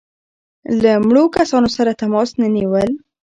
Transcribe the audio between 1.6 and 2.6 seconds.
سره تماس نه